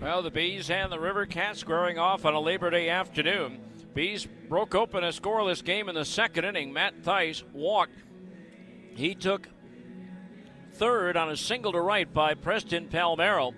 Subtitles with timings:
[0.00, 3.60] Well, the Bees and the River Cats squaring off on a Labor Day afternoon.
[3.94, 6.70] Bees broke open a scoreless game in the second inning.
[6.70, 7.96] Matt Thaiss walked.
[8.94, 9.48] He took
[10.74, 13.54] third on a single to right by Preston Palmeiro.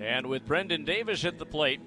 [0.00, 1.82] And with Brendon Davis at the plate,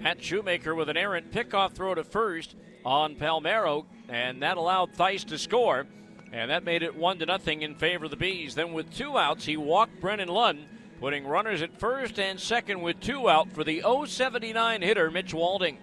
[0.00, 2.54] Matt Shoemaker with an errant pickoff throw to first
[2.84, 5.86] on Palmeiro, and that allowed Thaiss to score.
[6.32, 8.54] And that made it one to nothing in favor of the Bees.
[8.54, 10.66] Then with two outs, he walked Brennan Lund,
[11.02, 15.76] putting runners at first and second with two out for the 079 hitter Mitch Walding.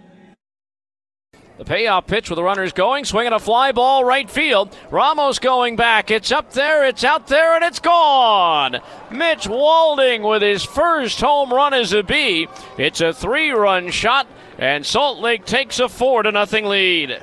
[1.57, 4.73] The payoff pitch with the runners going, swinging a fly ball right field.
[4.89, 6.09] Ramos going back.
[6.09, 8.77] It's up there, it's out there, and it's gone.
[9.11, 12.47] Mitch Walding with his first home run as a Bee.
[12.77, 14.25] It's a three run shot,
[14.57, 17.21] and Salt Lake takes a four to nothing lead.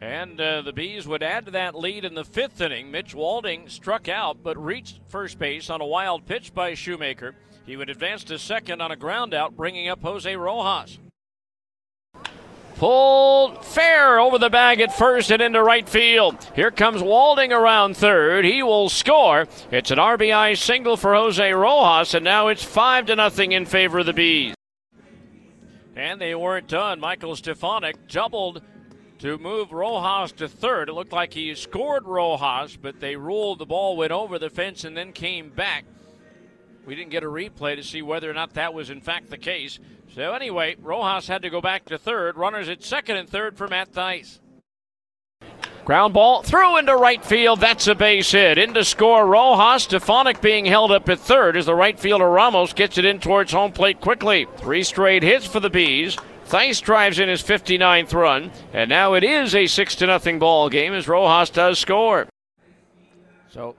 [0.00, 2.90] And uh, the Bees would add to that lead in the fifth inning.
[2.90, 7.34] Mitch Walding struck out but reached first base on a wild pitch by Shoemaker.
[7.64, 10.98] He would advance to second on a ground out, bringing up Jose Rojas.
[12.76, 16.46] Pulled fair over the bag at first and into right field.
[16.54, 18.44] Here comes Walding around third.
[18.44, 19.48] He will score.
[19.70, 24.00] It's an RBI single for Jose Rojas, and now it's five to nothing in favor
[24.00, 24.54] of the Bees.
[25.96, 27.00] And they weren't done.
[27.00, 28.60] Michael Stefanic doubled
[29.18, 30.88] to move Rojas to third.
[30.88, 34.84] It looked like he scored Rojas, but they ruled the ball went over the fence
[34.84, 35.84] and then came back.
[36.84, 39.38] We didn't get a replay to see whether or not that was in fact the
[39.38, 39.78] case.
[40.14, 42.36] So anyway, Rojas had to go back to third.
[42.36, 44.38] Runners at second and third for Matt Thaiss.
[45.84, 47.60] Ground ball through into right field.
[47.60, 48.58] That's a base hit.
[48.58, 49.84] In to score Rojas.
[49.84, 53.52] Stefanic being held up at third as the right fielder Ramos gets it in towards
[53.52, 54.46] home plate quickly.
[54.56, 56.16] Three straight hits for the Bees.
[56.48, 60.68] Thaiss drives in his 59th run, and now it is a 6 to nothing ball
[60.68, 62.28] game as Rojas does score.
[63.48, 63.74] So,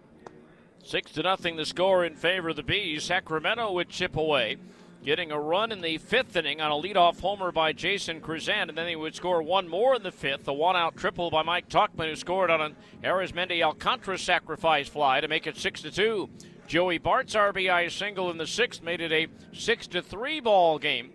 [0.83, 3.05] 6 to nothing the score in favor of the Bees.
[3.05, 4.57] Sacramento would chip away,
[5.01, 8.77] getting a run in the fifth inning on a leadoff homer by Jason Krizan, and
[8.77, 11.69] then he would score one more in the fifth, a one out triple by Mike
[11.69, 16.29] Tauchman, who scored on an Arismendy Alcantara sacrifice fly to make it 6 to 2.
[16.67, 21.11] Joey Bart's RBI single in the sixth made it a 6 to 3 ball game.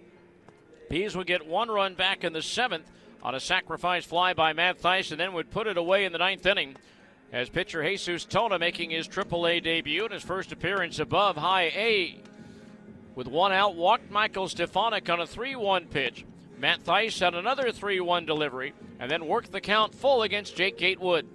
[0.92, 2.84] Bees would get one run back in the seventh
[3.22, 6.18] on a sacrifice fly by Matt Thaiss and then would put it away in the
[6.18, 6.76] ninth inning
[7.32, 12.20] as pitcher Jesus Tona making his AAA debut and his first appearance above high A.
[13.14, 16.26] With one out, walked Michael Stefanic on a 3 1 pitch.
[16.58, 20.76] Matt Thaiss had another 3 1 delivery and then worked the count full against Jake
[20.76, 21.26] Gatewood.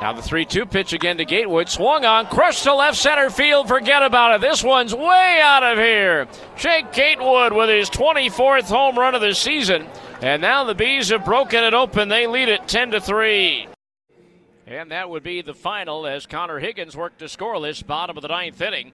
[0.00, 1.68] Now the 3 2 pitch again to Gatewood.
[1.68, 3.66] Swung on, crushed to left center field.
[3.66, 4.40] Forget about it.
[4.40, 6.28] This one's way out of here.
[6.56, 9.86] Jake Gatewood with his 24th home run of the season.
[10.20, 12.08] And now the Bees have broken it open.
[12.08, 13.68] They lead it 10 to 3.
[14.66, 18.28] And that would be the final as Connor Higgins worked to scoreless bottom of the
[18.28, 18.84] ninth inning.